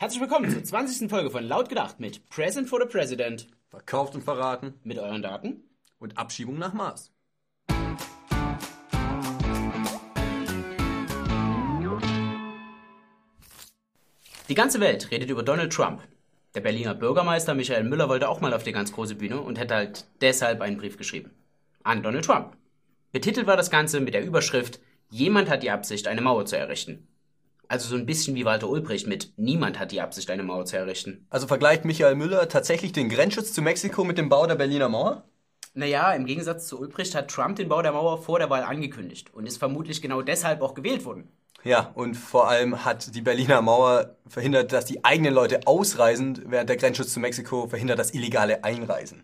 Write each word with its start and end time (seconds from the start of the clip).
Herzlich 0.00 0.22
willkommen 0.22 0.50
zur 0.50 0.64
20. 0.64 1.10
Folge 1.10 1.28
von 1.28 1.44
Laut 1.44 1.68
gedacht 1.68 2.00
mit 2.00 2.26
Present 2.30 2.70
for 2.70 2.80
the 2.80 2.88
President. 2.88 3.46
Verkauft 3.68 4.14
und 4.14 4.24
verraten. 4.24 4.72
Mit 4.82 4.98
euren 4.98 5.20
Daten. 5.20 5.62
Und 5.98 6.16
Abschiebung 6.16 6.58
nach 6.58 6.72
Mars. 6.72 7.12
Die 14.48 14.54
ganze 14.54 14.80
Welt 14.80 15.10
redet 15.10 15.28
über 15.28 15.42
Donald 15.42 15.70
Trump. 15.70 16.00
Der 16.54 16.62
Berliner 16.62 16.94
Bürgermeister 16.94 17.52
Michael 17.52 17.84
Müller 17.84 18.08
wollte 18.08 18.30
auch 18.30 18.40
mal 18.40 18.54
auf 18.54 18.62
die 18.62 18.72
ganz 18.72 18.92
große 18.92 19.16
Bühne 19.16 19.42
und 19.42 19.58
hätte 19.58 19.74
halt 19.74 20.06
deshalb 20.22 20.62
einen 20.62 20.78
Brief 20.78 20.96
geschrieben. 20.96 21.30
An 21.82 22.02
Donald 22.02 22.24
Trump. 22.24 22.56
Betitelt 23.12 23.46
war 23.46 23.58
das 23.58 23.70
Ganze 23.70 24.00
mit 24.00 24.14
der 24.14 24.24
Überschrift 24.24 24.80
Jemand 25.10 25.50
hat 25.50 25.64
die 25.64 25.70
Absicht, 25.72 26.06
eine 26.06 26.20
Mauer 26.20 26.46
zu 26.46 26.56
errichten. 26.56 27.08
Also 27.70 27.88
so 27.88 27.94
ein 27.94 28.04
bisschen 28.04 28.34
wie 28.34 28.44
Walter 28.44 28.68
Ulbricht 28.68 29.06
mit 29.06 29.32
Niemand 29.36 29.78
hat 29.78 29.92
die 29.92 30.00
Absicht, 30.00 30.28
eine 30.28 30.42
Mauer 30.42 30.64
zu 30.64 30.76
errichten. 30.76 31.24
Also 31.30 31.46
vergleicht 31.46 31.84
Michael 31.84 32.16
Müller 32.16 32.48
tatsächlich 32.48 32.90
den 32.90 33.08
Grenzschutz 33.08 33.52
zu 33.52 33.62
Mexiko 33.62 34.02
mit 34.02 34.18
dem 34.18 34.28
Bau 34.28 34.44
der 34.44 34.56
Berliner 34.56 34.88
Mauer? 34.88 35.22
Naja, 35.74 36.12
im 36.14 36.26
Gegensatz 36.26 36.66
zu 36.66 36.80
Ulbricht 36.80 37.14
hat 37.14 37.30
Trump 37.30 37.54
den 37.54 37.68
Bau 37.68 37.80
der 37.80 37.92
Mauer 37.92 38.20
vor 38.20 38.40
der 38.40 38.50
Wahl 38.50 38.64
angekündigt 38.64 39.32
und 39.32 39.46
ist 39.46 39.58
vermutlich 39.58 40.02
genau 40.02 40.20
deshalb 40.20 40.62
auch 40.62 40.74
gewählt 40.74 41.04
worden. 41.04 41.28
Ja, 41.62 41.92
und 41.94 42.16
vor 42.16 42.48
allem 42.48 42.84
hat 42.84 43.14
die 43.14 43.20
Berliner 43.20 43.62
Mauer 43.62 44.16
verhindert, 44.26 44.72
dass 44.72 44.86
die 44.86 45.04
eigenen 45.04 45.32
Leute 45.32 45.60
ausreisen, 45.66 46.42
während 46.46 46.70
der 46.70 46.76
Grenzschutz 46.76 47.12
zu 47.12 47.20
Mexiko 47.20 47.68
verhindert 47.68 48.00
das 48.00 48.14
illegale 48.14 48.64
Einreisen. 48.64 49.22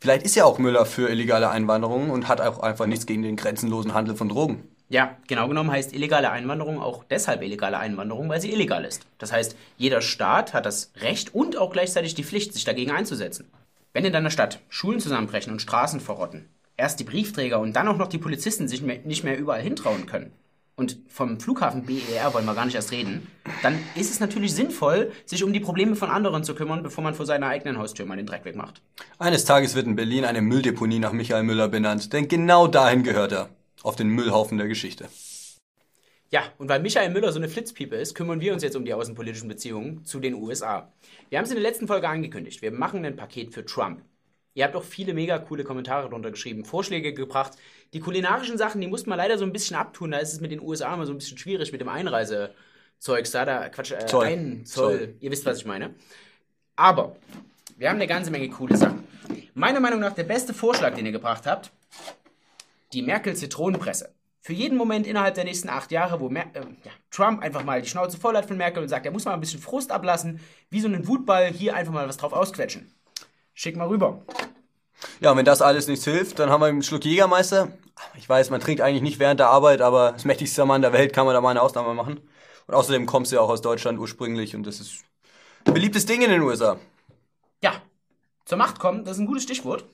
Vielleicht 0.00 0.24
ist 0.24 0.36
ja 0.36 0.46
auch 0.46 0.58
Müller 0.58 0.86
für 0.86 1.10
illegale 1.10 1.50
Einwanderung 1.50 2.08
und 2.08 2.28
hat 2.28 2.40
auch 2.40 2.60
einfach 2.60 2.86
nichts 2.86 3.04
gegen 3.04 3.20
den 3.20 3.36
grenzenlosen 3.36 3.92
Handel 3.92 4.16
von 4.16 4.30
Drogen. 4.30 4.73
Ja, 4.94 5.16
genau 5.26 5.48
genommen 5.48 5.72
heißt 5.72 5.92
illegale 5.92 6.30
Einwanderung 6.30 6.80
auch 6.80 7.02
deshalb 7.02 7.42
illegale 7.42 7.80
Einwanderung, 7.80 8.28
weil 8.28 8.40
sie 8.40 8.52
illegal 8.52 8.84
ist. 8.84 9.08
Das 9.18 9.32
heißt, 9.32 9.56
jeder 9.76 10.00
Staat 10.00 10.54
hat 10.54 10.66
das 10.66 10.92
Recht 11.00 11.34
und 11.34 11.56
auch 11.56 11.72
gleichzeitig 11.72 12.14
die 12.14 12.22
Pflicht, 12.22 12.54
sich 12.54 12.62
dagegen 12.62 12.92
einzusetzen. 12.92 13.50
Wenn 13.92 14.04
in 14.04 14.12
deiner 14.12 14.30
Stadt 14.30 14.60
Schulen 14.68 15.00
zusammenbrechen 15.00 15.52
und 15.52 15.60
Straßen 15.60 15.98
verrotten, 15.98 16.48
erst 16.76 17.00
die 17.00 17.04
Briefträger 17.04 17.58
und 17.58 17.74
dann 17.74 17.88
auch 17.88 17.96
noch 17.96 18.06
die 18.06 18.18
Polizisten 18.18 18.68
sich 18.68 18.82
nicht 18.82 19.24
mehr 19.24 19.36
überall 19.36 19.62
hintrauen 19.62 20.06
können, 20.06 20.30
und 20.76 20.96
vom 21.08 21.40
Flughafen 21.40 21.86
BER 21.86 22.32
wollen 22.32 22.46
wir 22.46 22.54
gar 22.54 22.64
nicht 22.64 22.76
erst 22.76 22.92
reden, 22.92 23.26
dann 23.64 23.76
ist 23.96 24.12
es 24.12 24.20
natürlich 24.20 24.54
sinnvoll, 24.54 25.10
sich 25.24 25.42
um 25.42 25.52
die 25.52 25.58
Probleme 25.58 25.96
von 25.96 26.08
anderen 26.08 26.44
zu 26.44 26.54
kümmern, 26.54 26.84
bevor 26.84 27.02
man 27.02 27.14
vor 27.14 27.26
seiner 27.26 27.48
eigenen 27.48 27.78
Haustür 27.78 28.06
mal 28.06 28.16
den 28.16 28.26
Dreck 28.26 28.44
wegmacht. 28.44 28.80
Eines 29.18 29.44
Tages 29.44 29.74
wird 29.74 29.86
in 29.86 29.96
Berlin 29.96 30.24
eine 30.24 30.40
Mülldeponie 30.40 31.00
nach 31.00 31.12
Michael 31.12 31.42
Müller 31.42 31.66
benannt, 31.66 32.12
denn 32.12 32.28
genau 32.28 32.68
dahin 32.68 33.02
gehört 33.02 33.32
er 33.32 33.50
auf 33.84 33.96
den 33.96 34.08
Müllhaufen 34.08 34.58
der 34.58 34.66
Geschichte. 34.66 35.08
Ja, 36.30 36.42
und 36.58 36.68
weil 36.68 36.80
Michael 36.80 37.10
Müller 37.10 37.30
so 37.30 37.38
eine 37.38 37.48
Flitzpiepe 37.48 37.94
ist, 37.94 38.14
kümmern 38.14 38.40
wir 38.40 38.52
uns 38.52 38.62
jetzt 38.62 38.74
um 38.74 38.84
die 38.84 38.94
außenpolitischen 38.94 39.48
Beziehungen 39.48 40.04
zu 40.04 40.18
den 40.18 40.34
USA. 40.34 40.92
Wir 41.28 41.38
haben 41.38 41.44
es 41.44 41.50
in 41.50 41.56
der 41.56 41.62
letzten 41.62 41.86
Folge 41.86 42.08
angekündigt. 42.08 42.60
Wir 42.62 42.72
machen 42.72 43.04
ein 43.04 43.14
Paket 43.14 43.52
für 43.54 43.64
Trump. 43.64 44.02
Ihr 44.54 44.64
habt 44.64 44.74
auch 44.74 44.82
viele 44.82 45.14
mega 45.14 45.38
coole 45.38 45.64
Kommentare 45.64 46.08
drunter 46.08 46.30
geschrieben, 46.30 46.64
Vorschläge 46.64 47.12
gebracht. 47.12 47.52
Die 47.92 48.00
kulinarischen 48.00 48.56
Sachen, 48.56 48.80
die 48.80 48.86
muss 48.86 49.06
man 49.06 49.18
leider 49.18 49.36
so 49.36 49.44
ein 49.44 49.52
bisschen 49.52 49.76
abtun. 49.76 50.12
Da 50.12 50.18
ist 50.18 50.32
es 50.32 50.40
mit 50.40 50.50
den 50.50 50.60
USA 50.60 50.94
immer 50.94 51.06
so 51.06 51.12
ein 51.12 51.18
bisschen 51.18 51.38
schwierig 51.38 51.70
mit 51.72 51.80
dem 51.80 51.88
Einreisezeugs 51.88 53.30
da. 53.32 53.44
da 53.44 53.68
Quatsch, 53.68 53.92
äh, 53.92 54.06
Zoll. 54.06 54.26
ein 54.26 54.64
Zoll. 54.64 54.98
Zoll. 54.98 55.14
Ihr 55.20 55.30
wisst, 55.30 55.44
was 55.44 55.58
ich 55.58 55.66
meine. 55.66 55.94
Aber 56.76 57.16
wir 57.76 57.90
haben 57.90 57.96
eine 57.96 58.06
ganze 58.06 58.30
Menge 58.30 58.48
coole 58.48 58.76
Sachen. 58.76 59.04
Meiner 59.54 59.80
Meinung 59.80 60.00
nach 60.00 60.14
der 60.14 60.24
beste 60.24 60.54
Vorschlag, 60.54 60.94
den 60.94 61.06
ihr 61.06 61.12
gebracht 61.12 61.46
habt, 61.46 61.70
die 62.94 63.02
Merkel-Zitronenpresse. 63.02 64.14
Für 64.40 64.52
jeden 64.52 64.76
Moment 64.76 65.06
innerhalb 65.06 65.34
der 65.34 65.44
nächsten 65.44 65.70
acht 65.70 65.90
Jahre, 65.90 66.20
wo 66.20 66.28
Mer 66.28 66.46
äh, 66.54 66.66
Trump 67.10 67.42
einfach 67.42 67.64
mal 67.64 67.80
die 67.80 67.88
Schnauze 67.88 68.18
voll 68.18 68.36
hat 68.36 68.46
von 68.46 68.56
Merkel 68.56 68.82
und 68.82 68.88
sagt, 68.88 69.06
er 69.06 69.12
muss 69.12 69.24
mal 69.24 69.32
ein 69.32 69.40
bisschen 69.40 69.60
Frust 69.60 69.90
ablassen, 69.90 70.40
wie 70.70 70.80
so 70.80 70.86
einen 70.86 71.08
Wutball, 71.08 71.50
hier 71.50 71.74
einfach 71.74 71.92
mal 71.92 72.06
was 72.06 72.18
drauf 72.18 72.32
ausquetschen. 72.32 72.92
Schick 73.54 73.76
mal 73.76 73.88
rüber. 73.88 74.22
Ja, 75.20 75.30
und 75.30 75.38
wenn 75.38 75.44
das 75.44 75.62
alles 75.62 75.88
nichts 75.88 76.04
hilft, 76.04 76.38
dann 76.38 76.50
haben 76.50 76.60
wir 76.60 76.66
einen 76.66 76.82
Schluck 76.82 77.04
Jägermeister. 77.04 77.68
Ich 78.16 78.28
weiß, 78.28 78.50
man 78.50 78.60
trinkt 78.60 78.80
eigentlich 78.80 79.02
nicht 79.02 79.18
während 79.18 79.40
der 79.40 79.48
Arbeit, 79.48 79.80
aber 79.80 80.12
das 80.12 80.24
mächtigste 80.24 80.64
Mann 80.66 80.82
der 80.82 80.92
Welt 80.92 81.12
kann 81.12 81.26
man 81.26 81.34
da 81.34 81.40
mal 81.40 81.50
eine 81.50 81.62
Ausnahme 81.62 81.94
machen. 81.94 82.20
Und 82.66 82.74
außerdem 82.74 83.06
kommst 83.06 83.32
du 83.32 83.36
ja 83.36 83.42
auch 83.42 83.48
aus 83.50 83.62
Deutschland 83.62 83.98
ursprünglich 83.98 84.54
und 84.54 84.66
das 84.66 84.80
ist 84.80 85.04
ein 85.64 85.74
beliebtes 85.74 86.06
Ding 86.06 86.22
in 86.22 86.30
den 86.30 86.42
USA. 86.42 86.78
Ja, 87.62 87.74
zur 88.44 88.58
Macht 88.58 88.78
kommen, 88.78 89.04
das 89.04 89.16
ist 89.16 89.20
ein 89.20 89.26
gutes 89.26 89.44
Stichwort. 89.44 89.84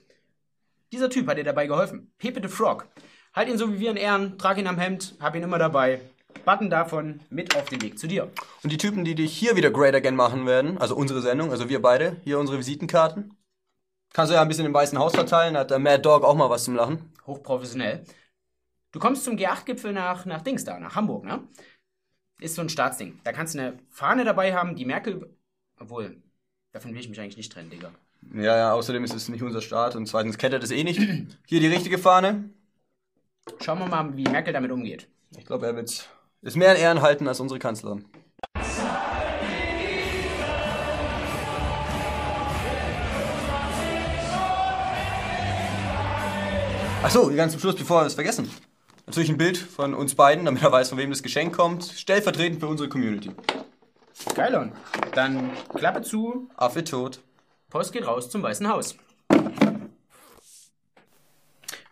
Dieser 0.93 1.11
Typ 1.11 1.29
hat 1.29 1.39
dir 1.39 1.45
dabei 1.45 1.67
geholfen. 1.67 2.13
Pepe 2.19 2.41
the 2.43 2.49
Frog. 2.49 2.89
Halt 3.35 3.49
ihn 3.49 3.59
so 3.59 3.73
wie 3.73 3.79
wir 3.79 3.91
in 3.91 3.97
Ehren, 3.97 4.39
trag 4.39 4.59
ihn 4.59 4.67
am 4.67 4.79
Hemd, 4.79 5.15
hab 5.21 5.37
ihn 5.37 5.43
immer 5.43 5.59
dabei. 5.59 6.01
Button 6.45 6.71
davon 6.71 7.21
mit 7.31 7.57
auf 7.57 7.69
den 7.69 7.83
Weg 7.83 7.99
zu 7.99 8.07
dir. 8.07 8.31
Und 8.63 8.73
die 8.73 8.79
Typen, 8.79 9.05
die 9.05 9.15
dich 9.15 9.37
hier 9.37 9.57
wieder 9.57 9.71
Great 9.71 9.95
Again 9.95 10.17
machen 10.17 10.47
werden, 10.47 10.79
also 10.79 10.97
unsere 10.97 11.21
Sendung, 11.21 11.51
also 11.51 11.69
wir 11.69 11.81
beide, 11.83 12.17
hier 12.25 12.39
unsere 12.39 12.59
Visitenkarten. 12.59 13.37
Kannst 14.13 14.31
du 14.31 14.35
ja 14.35 14.43
ein 14.43 14.49
bisschen 14.49 14.67
im 14.67 14.75
Weißen 14.75 14.99
Haus 14.99 15.15
verteilen, 15.15 15.57
hat 15.57 15.71
der 15.71 15.79
Mad 15.79 16.03
Dog 16.03 16.25
auch 16.25 16.35
mal 16.35 16.51
was 16.51 16.65
zum 16.65 16.75
Lachen. 16.75 17.13
Hochprofessionell. 17.27 18.05
Du 18.91 18.99
kommst 18.99 19.25
zum 19.25 19.37
G8-Gipfel 19.37 19.93
nach, 19.93 20.25
nach 20.27 20.43
Dings 20.43 20.65
da, 20.65 20.81
nach 20.81 20.97
Hamburg, 20.97 21.25
ne? 21.25 21.47
Ist 22.41 22.57
so 22.57 22.63
ein 22.63 22.69
Staatsding. 22.69 23.21
Da 23.23 23.33
kannst 23.33 23.55
du 23.55 23.61
eine 23.61 23.79
Fahne 23.91 24.25
dabei 24.25 24.55
haben, 24.55 24.75
die 24.75 24.85
Merkel. 24.85 25.37
Obwohl, 25.79 26.21
davon 26.73 26.93
will 26.93 27.01
ich 27.01 27.09
mich 27.09 27.21
eigentlich 27.21 27.37
nicht 27.37 27.53
trennen, 27.53 27.71
Digga. 27.71 27.93
Ja, 28.35 28.57
ja, 28.57 28.73
außerdem 28.73 29.03
ist 29.05 29.15
es 29.15 29.29
nicht 29.29 29.43
unser 29.43 29.61
Staat 29.61 29.97
und 29.97 30.07
zweitens 30.07 30.39
kennt 30.39 30.53
er 30.53 30.61
das 30.61 30.71
eh 30.71 30.85
nicht. 30.85 31.01
Hier 31.47 31.61
die 31.61 31.67
richtige 31.67 31.99
Fahne. 31.99 32.51
Schauen 33.61 33.79
wir 33.79 33.87
mal, 33.87 34.17
wie 34.17 34.25
Merkel 34.25 34.53
damit 34.53 34.71
umgeht. 34.71 35.09
Ich 35.37 35.47
glaube, 35.47 35.67
er 35.67 35.77
wird 35.77 36.09
es 36.43 36.57
mehr 36.57 36.75
in 36.75 36.81
Ehren 36.81 37.03
halten 37.03 37.27
als 37.27 37.41
unsere 37.41 37.59
Kanzlerin. 37.59 38.05
Achso, 47.03 47.35
ganz 47.35 47.53
zum 47.53 47.61
Schluss, 47.61 47.77
bevor 47.77 48.03
wir 48.03 48.07
es 48.07 48.15
vergessen. 48.15 48.51
Natürlich 49.07 49.31
ein 49.31 49.39
Bild 49.39 49.57
von 49.57 49.95
uns 49.95 50.15
beiden, 50.15 50.45
damit 50.45 50.63
er 50.63 50.71
weiß, 50.71 50.91
von 50.91 50.99
wem 50.99 51.11
das 51.11 51.23
Geschenk 51.23 51.57
kommt. 51.57 51.85
Stellvertretend 51.85 52.61
für 52.61 52.69
unsere 52.69 52.89
Community. 52.89 53.33
Geil, 54.35 54.71
Dann 55.15 55.51
Klappe 55.75 56.03
zu. 56.03 56.49
Affe 56.57 56.85
tot. 56.85 57.21
Post 57.71 57.93
geht 57.93 58.07
raus 58.07 58.29
zum 58.29 58.43
Weißen 58.43 58.69
Haus. 58.69 58.97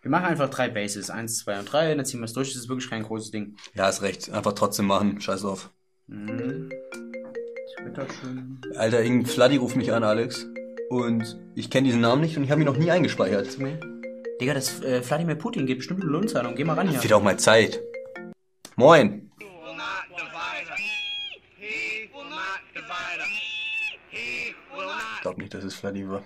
Wir 0.01 0.11
machen 0.11 0.25
einfach 0.25 0.49
drei 0.49 0.69
Bases. 0.69 1.09
Eins, 1.09 1.39
zwei 1.39 1.57
und 1.59 1.71
drei. 1.71 1.95
Dann 1.95 2.05
ziehen 2.05 2.19
wir 2.19 2.25
es 2.25 2.33
durch. 2.33 2.49
Das 2.49 2.61
ist 2.61 2.69
wirklich 2.69 2.89
kein 2.89 3.03
großes 3.03 3.31
Ding. 3.31 3.55
Ja, 3.73 3.89
ist 3.89 4.01
recht. 4.01 4.29
Einfach 4.31 4.53
trotzdem 4.53 4.85
machen. 4.85 5.19
Scheiß 5.21 5.45
auf. 5.45 5.69
Mhm. 6.07 6.69
Schön. 8.21 8.61
Alter, 8.75 9.01
irgendein 9.01 9.25
Fladdy 9.25 9.57
ruft 9.57 9.75
mich 9.75 9.91
an, 9.91 10.03
Alex. 10.03 10.45
Und 10.89 11.39
ich 11.55 11.69
kenne 11.69 11.85
diesen 11.85 12.01
Namen 12.01 12.21
nicht 12.21 12.37
und 12.37 12.43
ich 12.43 12.51
habe 12.51 12.61
ihn 12.61 12.65
noch 12.65 12.77
nie 12.77 12.91
eingespeichert. 12.91 13.57
Nee. 13.59 13.77
Digga, 14.41 14.53
das 14.53 14.81
äh, 14.81 15.01
Wladimir 15.07 15.35
Putin 15.35 15.65
geht 15.65 15.77
bestimmt 15.77 16.01
eine 16.01 16.11
Lohnzahlung. 16.11 16.55
Geh 16.55 16.63
mal 16.63 16.73
ran 16.73 16.89
hier. 16.89 17.01
Wird 17.01 17.13
auch 17.13 17.21
mal 17.21 17.37
Zeit. 17.37 17.79
Moin. 18.75 19.29
Ich 24.11 25.21
glaube 25.21 25.41
nicht, 25.41 25.53
dass 25.53 25.63
es 25.63 25.75
Vladimir 25.75 26.11
war. 26.11 26.23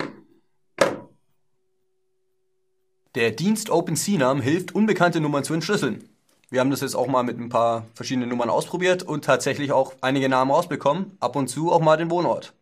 Der 3.15 3.31
Dienst 3.31 3.69
OpenCNAM 3.69 4.41
hilft, 4.41 4.73
unbekannte 4.73 5.19
Nummern 5.21 5.43
zu 5.43 5.53
entschlüsseln. 5.53 6.09
Wir 6.49 6.59
haben 6.59 6.69
das 6.69 6.81
jetzt 6.81 6.95
auch 6.95 7.07
mal 7.07 7.23
mit 7.23 7.39
ein 7.39 7.49
paar 7.49 7.87
verschiedenen 7.93 8.29
Nummern 8.29 8.49
ausprobiert 8.49 9.03
und 9.03 9.25
tatsächlich 9.25 9.71
auch 9.71 9.93
einige 10.01 10.29
Namen 10.29 10.51
rausbekommen. 10.51 11.17
Ab 11.19 11.35
und 11.35 11.47
zu 11.47 11.71
auch 11.71 11.81
mal 11.81 11.97
den 11.97 12.09
Wohnort. 12.09 12.53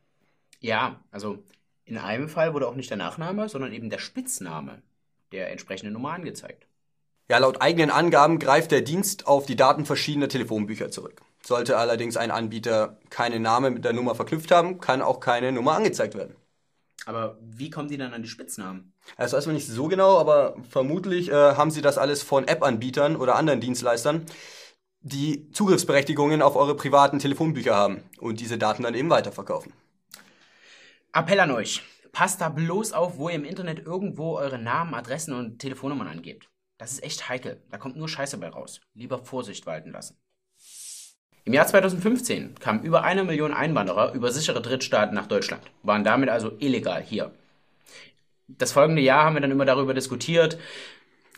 Ja, 0.60 1.00
also 1.12 1.40
in 1.86 1.98
einem 1.98 2.30
Fall 2.30 2.54
wurde 2.54 2.68
auch 2.68 2.76
nicht 2.76 2.90
der 2.90 2.98
Nachname, 2.98 3.50
sondern 3.50 3.74
eben 3.74 3.90
der 3.90 4.00
Spitzname 4.00 4.82
der 5.32 5.52
entsprechenden 5.52 5.94
Nummer 5.94 6.14
angezeigt. 6.14 6.68
Ja, 7.30 7.38
laut 7.38 7.62
eigenen 7.62 7.92
Angaben 7.92 8.40
greift 8.40 8.72
der 8.72 8.82
Dienst 8.82 9.28
auf 9.28 9.46
die 9.46 9.56
Daten 9.56 9.86
verschiedener 9.86 10.28
Telefonbücher 10.28 10.92
zurück. 10.92 11.22
Sollte 11.44 11.78
allerdings 11.78 12.18
ein 12.18 12.32
Anbieter 12.32 12.98
keine 13.10 13.40
Name 13.40 13.72
mit 13.72 13.84
der 13.84 13.94
Nummer 13.94 14.16
verknüpft 14.16 14.52
haben, 14.52 14.80
kann 14.80 15.02
auch 15.02 15.20
keine 15.20 15.52
Nummer 15.52 15.74
angezeigt 15.74 16.16
werden. 16.16 16.36
Aber 17.06 17.38
wie 17.42 17.70
kommen 17.70 17.90
die 17.90 17.98
dann 17.98 18.14
an 18.14 18.22
die 18.22 18.30
Spitznamen? 18.30 18.94
Das 19.18 19.34
weiß 19.34 19.48
man 19.48 19.56
nicht 19.56 19.68
so 19.68 19.88
genau, 19.88 20.20
aber 20.20 20.56
vermutlich 20.70 21.30
äh, 21.30 21.34
haben 21.56 21.72
sie 21.72 21.82
das 21.82 21.98
alles 21.98 22.22
von 22.22 22.48
App-Anbietern 22.48 23.16
oder 23.16 23.36
anderen 23.36 23.60
Dienstleistern, 23.60 24.26
die 25.02 25.52
Zugriffsberechtigungen 25.52 26.44
auf 26.44 26.56
eure 26.56 26.76
privaten 26.76 27.18
Telefonbücher 27.18 27.76
haben 27.76 28.04
und 28.20 28.40
diese 28.40 28.60
Daten 28.60 28.84
dann 28.84 28.94
eben 28.94 29.10
weiterverkaufen. 29.10 29.74
Appell 31.14 31.40
an 31.40 31.52
euch. 31.52 31.82
Passt 32.12 32.42
da 32.42 32.50
bloß 32.50 32.94
auf, 32.94 33.18
wo 33.18 33.30
ihr 33.30 33.36
im 33.36 33.46
Internet 33.46 33.86
irgendwo 33.86 34.38
eure 34.38 34.60
Namen, 34.60 34.94
Adressen 34.94 35.34
und 35.34 35.60
Telefonnummern 35.60 36.08
angebt. 36.08 36.50
Das 36.78 36.92
ist 36.92 37.04
echt 37.04 37.30
heikel. 37.30 37.64
Da 37.70 37.78
kommt 37.78 37.96
nur 37.96 38.10
Scheiße 38.10 38.38
bei 38.38 38.50
raus. 38.50 38.82
Lieber 38.94 39.18
Vorsicht 39.18 39.66
walten 39.66 39.92
lassen. 39.92 40.18
Im 41.44 41.54
Jahr 41.54 41.66
2015 41.66 42.56
kamen 42.60 42.84
über 42.84 43.04
eine 43.04 43.24
Million 43.24 43.54
Einwanderer 43.54 44.14
über 44.14 44.32
sichere 44.32 44.62
Drittstaaten 44.62 45.16
nach 45.16 45.26
Deutschland, 45.26 45.64
waren 45.82 46.04
damit 46.04 46.30
also 46.30 46.52
illegal 46.60 47.02
hier. 47.02 47.32
Das 48.48 48.74
folgende 48.74 49.02
Jahr 49.02 49.26
haben 49.26 49.36
wir 49.36 49.42
dann 49.42 49.52
immer 49.52 49.66
darüber 49.66 49.94
diskutiert, 49.96 50.60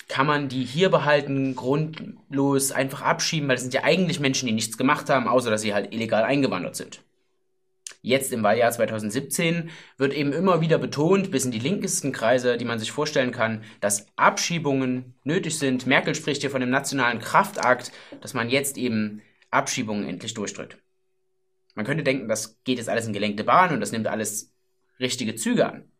kann 0.10 0.28
man 0.28 0.50
die 0.50 0.66
hier 0.66 0.90
behalten, 0.90 1.56
grundlos 1.56 2.74
einfach 2.74 3.02
abschieben, 3.02 3.48
weil 3.48 3.56
es 3.56 3.62
sind 3.62 3.74
ja 3.74 3.84
eigentlich 3.84 4.20
Menschen, 4.20 4.48
die 4.48 4.52
nichts 4.52 4.78
gemacht 4.78 5.10
haben, 5.10 5.28
außer 5.28 5.50
dass 5.50 5.62
sie 5.62 5.74
halt 5.74 5.94
illegal 5.94 6.24
eingewandert 6.24 6.76
sind. 6.76 7.02
Jetzt 8.02 8.34
im 8.34 8.44
Wahljahr 8.44 8.72
2017 8.72 9.70
wird 9.98 10.14
eben 10.14 10.34
immer 10.34 10.60
wieder 10.60 10.78
betont, 10.78 11.32
bis 11.32 11.46
in 11.46 11.52
die 11.52 11.60
linkesten 11.60 12.12
Kreise, 12.12 12.58
die 12.58 12.66
man 12.66 12.78
sich 12.78 12.92
vorstellen 12.92 13.32
kann, 13.32 13.64
dass 13.80 14.08
Abschiebungen 14.18 15.14
nötig 15.24 15.58
sind. 15.58 15.88
Merkel 15.88 16.14
spricht 16.14 16.42
hier 16.42 16.52
von 16.52 16.60
dem 16.60 16.70
nationalen 16.70 17.20
Kraftakt, 17.20 17.94
dass 18.20 18.34
man 18.34 18.50
jetzt 18.50 18.78
eben 18.78 19.22
Abschiebungen 19.54 20.08
endlich 20.08 20.34
durchdrückt. 20.34 20.78
Man 21.76 21.86
könnte 21.86 22.04
denken, 22.04 22.28
das 22.28 22.60
geht 22.64 22.78
jetzt 22.78 22.90
alles 22.90 23.08
in 23.08 23.14
gelenkte 23.14 23.44
Bahn 23.44 23.74
und 23.74 23.80
das 23.80 23.92
nimmt 23.92 24.08
alles 24.08 24.54
richtige 25.00 25.36
Züge 25.36 25.66
an. 25.66 25.92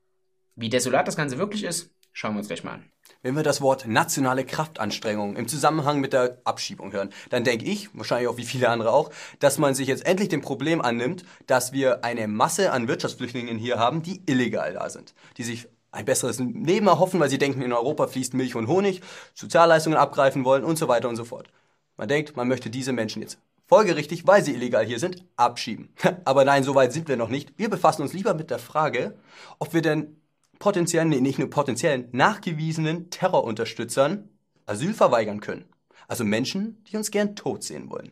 Wie 0.56 0.70
desolat 0.70 1.08
das 1.08 1.16
Ganze 1.16 1.40
wirklich 1.40 1.64
ist, 1.64 1.92
schauen 2.12 2.36
wir 2.36 2.40
uns 2.40 2.48
gleich 2.48 2.64
mal 2.64 2.74
an. 2.74 2.92
Wenn 3.24 3.36
wir 3.36 3.44
das 3.44 3.62
Wort 3.62 3.88
nationale 3.88 4.46
Kraftanstrengung 4.46 5.36
im 5.36 5.48
Zusammenhang 5.48 6.00
mit 6.00 6.14
der 6.14 6.42
Abschiebung 6.44 6.92
hören, 6.92 7.10
dann 7.30 7.44
denke 7.44 7.66
ich, 7.66 7.90
wahrscheinlich 7.96 8.28
auch 8.28 8.38
wie 8.38 8.46
viele 8.46 8.70
andere 8.70 8.92
auch, 8.92 9.12
dass 9.40 9.58
man 9.58 9.74
sich 9.76 9.88
jetzt 9.88 10.06
endlich 10.06 10.30
dem 10.30 10.42
Problem 10.42 10.82
annimmt, 10.82 11.24
dass 11.48 11.74
wir 11.74 12.04
eine 12.04 12.28
Masse 12.28 12.72
an 12.72 12.88
Wirtschaftsflüchtlingen 12.88 13.58
hier 13.58 13.80
haben, 13.80 14.04
die 14.04 14.22
illegal 14.26 14.74
da 14.74 14.90
sind, 14.90 15.16
die 15.38 15.44
sich 15.44 15.68
ein 15.92 16.06
besseres 16.06 16.40
Leben 16.40 16.88
erhoffen, 16.88 17.20
weil 17.20 17.30
sie 17.30 17.38
denken, 17.38 17.62
in 17.62 17.74
Europa 17.74 18.08
fließt 18.08 18.34
Milch 18.34 18.56
und 18.56 18.68
Honig, 18.68 19.02
Sozialleistungen 19.34 19.98
abgreifen 19.98 20.44
wollen 20.44 20.64
und 20.64 20.78
so 20.78 20.88
weiter 20.88 21.08
und 21.08 21.16
so 21.16 21.24
fort. 21.24 21.50
Man 21.98 22.08
denkt, 22.08 22.36
man 22.36 22.48
möchte 22.48 22.70
diese 22.70 22.94
Menschen 22.94 23.22
jetzt 23.22 23.40
folgerichtig, 23.66 24.28
weil 24.28 24.44
sie 24.44 24.54
illegal 24.54 24.86
hier 24.86 25.00
sind, 25.00 25.26
abschieben. 25.36 25.90
Aber 26.26 26.46
nein, 26.46 26.64
so 26.64 26.76
weit 26.76 26.94
sind 26.94 27.08
wir 27.08 27.18
noch 27.18 27.30
nicht. 27.30 27.58
Wir 27.58 27.70
befassen 27.70 28.02
uns 28.02 28.14
lieber 28.14 28.34
mit 28.34 28.50
der 28.50 28.60
Frage, 28.60 29.18
ob 29.60 29.74
wir 29.74 29.82
denn 29.82 30.18
potenziellen, 30.60 31.10
nee, 31.10 31.22
nicht 31.22 31.40
nur 31.40 31.50
potenziellen, 31.50 32.08
nachgewiesenen 32.12 33.10
Terrorunterstützern 33.10 34.30
Asyl 34.66 34.94
verweigern 34.94 35.42
können. 35.42 35.66
Also 36.08 36.24
Menschen, 36.24 36.84
die 36.86 36.98
uns 36.98 37.12
gern 37.12 37.36
tot 37.36 37.64
sehen 37.64 37.90
wollen. 37.90 38.12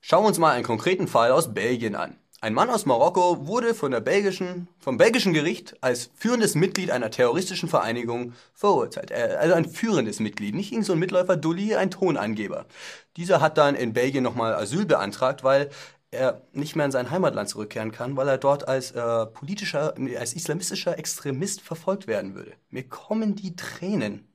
Schauen 0.00 0.24
wir 0.24 0.28
uns 0.28 0.38
mal 0.38 0.52
einen 0.52 0.64
konkreten 0.64 1.08
Fall 1.08 1.32
aus 1.32 1.54
Belgien 1.54 1.94
an. 1.94 2.18
Ein 2.44 2.52
Mann 2.52 2.68
aus 2.68 2.84
Marokko 2.84 3.46
wurde 3.46 3.72
von 3.72 3.90
der 3.90 4.00
belgischen, 4.00 4.68
vom 4.78 4.98
belgischen 4.98 5.32
Gericht 5.32 5.78
als 5.80 6.10
führendes 6.14 6.54
Mitglied 6.54 6.90
einer 6.90 7.10
terroristischen 7.10 7.70
Vereinigung 7.70 8.34
verurteilt. 8.52 9.10
Äh, 9.10 9.38
also 9.40 9.54
ein 9.54 9.64
führendes 9.64 10.20
Mitglied, 10.20 10.54
nicht 10.54 10.70
irgendein 10.70 10.84
so 10.84 10.94
Mitläufer 10.94 11.38
Dulli, 11.38 11.74
ein 11.74 11.90
Tonangeber. 11.90 12.66
Dieser 13.16 13.40
hat 13.40 13.56
dann 13.56 13.74
in 13.74 13.94
Belgien 13.94 14.22
nochmal 14.22 14.52
Asyl 14.56 14.84
beantragt, 14.84 15.42
weil 15.42 15.70
er 16.10 16.42
nicht 16.52 16.76
mehr 16.76 16.84
in 16.84 16.92
sein 16.92 17.10
Heimatland 17.10 17.48
zurückkehren 17.48 17.92
kann, 17.92 18.14
weil 18.18 18.28
er 18.28 18.36
dort 18.36 18.68
als 18.68 18.90
äh, 18.90 19.24
politischer, 19.24 19.94
als 20.18 20.34
islamistischer 20.34 20.98
Extremist 20.98 21.62
verfolgt 21.62 22.06
werden 22.06 22.34
würde. 22.34 22.52
Mir 22.68 22.86
kommen 22.86 23.36
die 23.36 23.56
Tränen. 23.56 24.28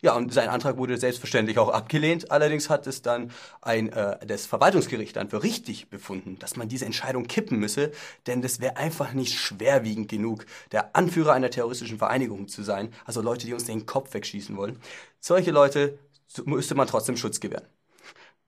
Ja, 0.00 0.14
und 0.14 0.32
sein 0.32 0.48
Antrag 0.48 0.76
wurde 0.76 0.96
selbstverständlich 0.96 1.58
auch 1.58 1.68
abgelehnt. 1.68 2.30
Allerdings 2.30 2.70
hat 2.70 2.86
es 2.86 3.02
dann 3.02 3.30
ein 3.62 3.92
äh, 3.92 4.24
das 4.26 4.46
Verwaltungsgericht 4.46 5.16
dann 5.16 5.28
für 5.30 5.42
richtig 5.42 5.88
befunden, 5.88 6.38
dass 6.38 6.56
man 6.56 6.68
diese 6.68 6.84
Entscheidung 6.86 7.26
kippen 7.26 7.58
müsse, 7.58 7.90
denn 8.26 8.42
das 8.42 8.60
wäre 8.60 8.76
einfach 8.76 9.12
nicht 9.12 9.38
schwerwiegend 9.38 10.08
genug, 10.08 10.46
der 10.72 10.94
Anführer 10.96 11.32
einer 11.32 11.50
terroristischen 11.50 11.98
Vereinigung 11.98 12.48
zu 12.48 12.62
sein, 12.62 12.92
also 13.04 13.20
Leute, 13.20 13.46
die 13.46 13.54
uns 13.54 13.64
den 13.64 13.86
Kopf 13.86 14.14
wegschießen 14.14 14.56
wollen. 14.56 14.78
Solche 15.20 15.50
Leute 15.50 15.98
müsste 16.44 16.74
man 16.74 16.86
trotzdem 16.86 17.16
Schutz 17.16 17.40
gewähren. 17.40 17.66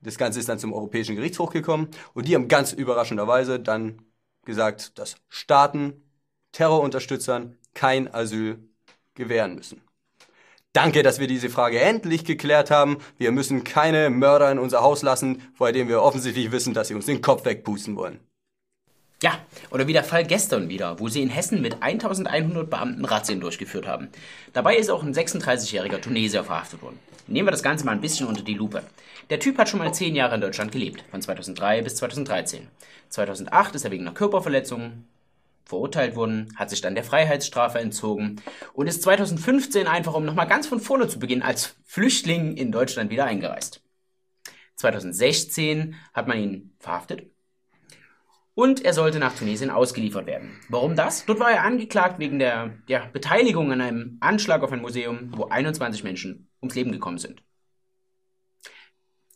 Das 0.03 0.17
Ganze 0.17 0.41
ist 0.41 0.49
dann 0.49 0.59
zum 0.59 0.73
Europäischen 0.73 1.17
Gerichtshof 1.17 1.51
gekommen 1.51 1.89
und 2.15 2.27
die 2.27 2.35
haben 2.35 2.49
ganz 2.49 2.73
überraschenderweise 2.73 3.61
dann 3.61 4.03
gesagt, 4.45 4.99
dass 4.99 5.17
Staaten 5.29 6.03
Terrorunterstützern 6.53 7.59
kein 7.75 8.13
Asyl 8.13 8.59
gewähren 9.15 9.55
müssen. 9.55 9.83
Danke, 10.73 11.03
dass 11.03 11.19
wir 11.19 11.27
diese 11.27 11.51
Frage 11.51 11.81
endlich 11.81 12.25
geklärt 12.25 12.71
haben. 12.71 12.99
Wir 13.19 13.33
müssen 13.33 13.65
keine 13.65 14.09
Mörder 14.09 14.53
in 14.53 14.61
unser 14.61 14.83
Haus 14.83 15.03
lassen, 15.03 15.43
vor 15.53 15.73
denen 15.73 15.89
wir 15.89 16.01
offensichtlich 16.01 16.53
wissen, 16.53 16.75
dass 16.75 16.89
sie 16.89 16.95
uns 16.95 17.07
den 17.07 17.23
Kopf 17.23 17.45
wegpusten 17.45 17.97
wollen. 17.97 18.21
Ja, 19.23 19.39
oder 19.71 19.87
wie 19.89 19.93
der 19.93 20.05
Fall 20.05 20.25
gestern 20.25 20.69
wieder, 20.69 20.99
wo 21.01 21.09
sie 21.09 21.23
in 21.23 21.29
Hessen 21.29 21.61
mit 21.61 21.83
1100 21.83 22.71
Beamten 22.71 23.05
Razzien 23.05 23.41
durchgeführt 23.41 23.87
haben. 23.87 24.09
Dabei 24.53 24.77
ist 24.77 24.91
auch 24.91 25.03
ein 25.03 25.13
36-jähriger 25.13 26.01
Tunesier 26.01 26.45
verhaftet 26.45 26.81
worden. 26.83 26.99
Nehmen 27.27 27.49
wir 27.49 27.53
das 27.53 27.63
Ganze 27.63 27.85
mal 27.85 27.93
ein 27.93 28.01
bisschen 28.01 28.29
unter 28.29 28.43
die 28.43 28.55
Lupe. 28.55 28.83
Der 29.29 29.41
Typ 29.41 29.59
hat 29.59 29.69
schon 29.69 29.81
mal 29.81 29.93
10 29.93 30.15
Jahre 30.15 30.37
in 30.37 30.41
Deutschland 30.41 30.73
gelebt, 30.73 31.05
von 31.11 31.21
2003 31.21 31.83
bis 31.83 31.97
2013. 31.97 32.69
2008 33.11 33.75
ist 33.75 33.85
er 33.85 33.91
wegen 33.91 34.05
einer 34.07 34.15
Körperverletzung 34.15 35.05
verurteilt 35.71 36.17
worden, 36.17 36.53
hat 36.57 36.69
sich 36.69 36.83
dann 36.83 36.95
der 36.95 37.05
Freiheitsstrafe 37.05 37.79
entzogen 37.79 38.43
und 38.75 38.87
ist 38.87 39.03
2015 39.03 39.87
einfach, 39.87 40.15
um 40.15 40.25
nochmal 40.25 40.47
ganz 40.47 40.67
von 40.67 40.81
vorne 40.81 41.09
zu 41.09 41.19
beginnen, 41.19 41.43
als 41.43 41.77
Flüchtling 41.85 42.57
in 42.57 42.73
Deutschland 42.73 43.11
wieder 43.11 43.25
eingereist. 43.25 43.83
2016 44.77 45.95
hat 46.13 46.29
man 46.29 46.39
ihn 46.39 46.75
verhaftet 46.79 47.31
und 48.55 48.85
er 48.85 48.93
sollte 48.93 49.19
nach 49.19 49.35
Tunesien 49.35 49.71
ausgeliefert 49.71 50.27
werden. 50.27 50.61
Warum 50.69 50.97
das? 50.97 51.25
Dort 51.25 51.41
war 51.41 51.51
er 51.51 51.65
angeklagt 51.65 52.19
wegen 52.19 52.39
der, 52.39 52.75
der 52.89 53.07
Beteiligung 53.13 53.73
an 53.73 53.81
einem 53.81 54.19
Anschlag 54.21 54.63
auf 54.63 54.73
ein 54.73 54.83
Museum, 54.83 55.33
wo 55.37 55.45
21 55.45 56.05
Menschen 56.05 56.51
ums 56.61 56.75
Leben 56.75 56.93
gekommen 56.93 57.19
sind. 57.19 57.43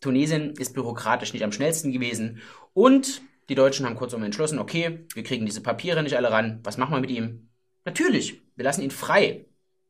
Tunesien 0.01 0.51
ist 0.59 0.75
bürokratisch 0.75 1.33
nicht 1.33 1.45
am 1.45 1.53
schnellsten 1.53 1.93
gewesen 1.93 2.43
und 2.75 3.23
die 3.49 3.55
Deutschen 3.55 3.87
haben 3.87 3.97
kurzum 3.97 4.23
entschlossen, 4.23 4.59
okay, 4.59 5.07
wir 5.15 5.23
kriegen 5.23 5.47
diese 5.47 5.61
Papiere 5.61 6.03
nicht 6.03 6.17
alle 6.17 6.31
ran, 6.31 6.61
was 6.63 6.79
machen 6.79 6.95
wir 6.95 7.01
mit 7.01 7.11
ihm? 7.11 7.51
Natürlich, 7.85 8.43
wir 8.57 8.65
lassen 8.65 8.83
ihn 8.83 8.91
frei, 8.91 9.45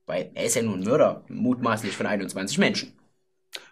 weil 0.06 0.30
er 0.34 0.44
ist 0.44 0.56
ja 0.56 0.62
nur 0.62 0.76
ein 0.76 0.84
Mörder, 0.84 1.24
mutmaßlich 1.28 1.96
von 1.96 2.06
21 2.06 2.58
Menschen. 2.58 2.98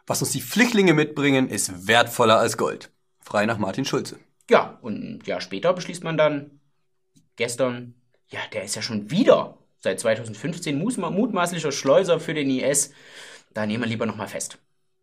Was 0.06 0.22
uns 0.22 0.32
die 0.32 0.40
Flüchtlinge 0.40 0.94
mitbringen, 0.94 1.48
ist 1.48 1.88
wertvoller 1.88 2.38
als 2.38 2.56
Gold. 2.56 2.92
Frei 3.20 3.46
nach 3.46 3.58
Martin 3.58 3.84
Schulze. 3.84 4.18
Ja, 4.50 4.78
und 4.82 5.02
ein 5.02 5.22
Jahr 5.24 5.40
später 5.40 5.72
beschließt 5.72 6.04
man 6.04 6.16
dann, 6.16 6.60
gestern, 7.36 7.94
ja, 8.28 8.40
der 8.52 8.64
ist 8.64 8.76
ja 8.76 8.82
schon 8.82 9.10
wieder 9.10 9.58
seit 9.78 10.00
2015 10.00 10.78
mutmaßlicher 10.78 11.72
Schleuser 11.72 12.20
für 12.20 12.34
den 12.34 12.50
IS. 12.50 12.92
Da 13.52 13.66
nehmen 13.66 13.82
wir 13.82 13.88
lieber 13.88 14.06
nochmal 14.06 14.28
fest. 14.28 14.58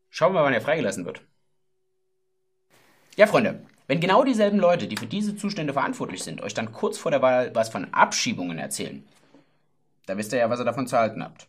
Schauen 0.10 0.34
wir 0.34 0.40
mal, 0.40 0.46
wann 0.46 0.54
er 0.54 0.62
freigelassen 0.62 1.06
wird. 1.06 1.22
Ja, 3.16 3.28
Freunde, 3.28 3.66
wenn 3.90 4.00
genau 4.00 4.24
dieselben 4.24 4.60
Leute, 4.60 4.88
die 4.88 4.98
für 4.98 5.08
diese 5.08 5.36
Zustände 5.36 5.74
verantwortlich 5.74 6.24
sind, 6.24 6.44
euch 6.44 6.54
dann 6.54 6.72
kurz 6.72 7.00
vor 7.00 7.10
der 7.10 7.24
Wahl 7.24 7.50
was 7.56 7.70
von 7.70 7.92
Abschiebungen 7.92 8.60
erzählen, 8.60 9.04
dann 10.06 10.20
wisst 10.20 10.32
ihr 10.32 10.38
ja, 10.38 10.50
was 10.50 10.60
ihr 10.60 10.66
davon 10.66 10.86
zu 10.86 10.96
halten 10.96 11.24
habt. 11.24 11.48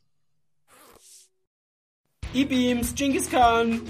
E-Beams, 2.32 2.94
Genghis 2.94 3.30
Khan! 3.30 3.82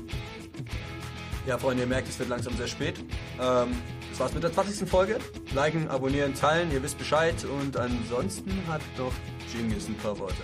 Ja, 1.47 1.59
Freunde, 1.59 1.85
ihr 1.85 1.89
merkt, 1.89 2.09
es 2.09 2.19
wird 2.19 2.29
langsam 2.29 2.57
sehr 2.57 2.67
spät. 2.67 2.99
Ähm, 3.41 3.69
das 4.11 4.19
war's 4.19 4.35
mit 4.35 4.43
der 4.43 4.53
20. 4.53 4.89
Folge. 4.89 5.19
Liken, 5.55 5.89
abonnieren, 5.89 6.35
teilen, 6.35 6.73
ihr 6.73 6.83
wisst 6.83 6.99
Bescheid. 6.99 7.37
Und 7.45 7.77
ansonsten 7.77 8.51
hat 8.67 8.83
doch 8.97 9.13
Genius 9.53 9.87
ein 9.87 9.95
paar 9.95 10.19
Worte. 10.19 10.43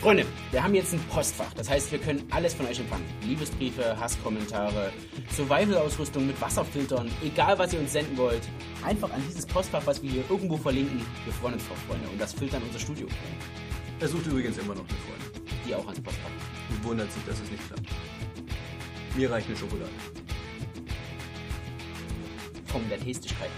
Freunde, 0.00 0.26
wir 0.50 0.62
haben 0.62 0.74
jetzt 0.74 0.92
ein 0.92 1.00
Postfach. 1.10 1.52
Das 1.54 1.70
heißt, 1.70 1.92
wir 1.92 1.98
können 1.98 2.26
alles 2.30 2.54
von 2.54 2.66
euch 2.66 2.80
empfangen. 2.80 3.04
Liebesbriefe, 3.22 3.98
Hasskommentare, 3.98 4.92
Survival-Ausrüstung 5.30 6.26
mit 6.26 6.40
Wasserfiltern, 6.40 7.10
egal 7.22 7.58
was 7.58 7.72
ihr 7.72 7.80
uns 7.80 7.92
senden 7.92 8.16
wollt. 8.16 8.42
Einfach 8.84 9.12
an 9.12 9.22
dieses 9.28 9.46
Postfach, 9.46 9.82
was 9.86 10.02
wir 10.02 10.10
hier 10.10 10.24
irgendwo 10.28 10.56
verlinken. 10.56 11.00
Wir 11.24 11.32
freuen 11.32 11.54
uns 11.54 11.66
drauf, 11.68 11.78
Freunde. 11.86 12.08
Und 12.08 12.20
das 12.20 12.34
dann 12.34 12.62
unser 12.62 12.78
Studio. 12.78 13.06
Er 14.00 14.08
sucht 14.08 14.26
übrigens 14.26 14.58
immer 14.58 14.74
noch 14.74 14.88
eine 14.88 14.98
Freundin. 14.98 15.56
Die 15.66 15.74
auch 15.74 15.86
ans 15.86 16.00
Postfach. 16.00 16.30
Und 16.70 16.84
wundert 16.84 17.12
sich, 17.12 17.24
dass 17.24 17.40
es 17.40 17.50
nicht 17.50 17.64
klappt. 17.68 17.88
Mir 19.14 19.30
reicht 19.30 19.46
eine 19.46 19.56
Schokolade. 19.56 19.90
Von 22.66 22.88
der 22.88 22.98
Tastigkeit. 22.98 23.50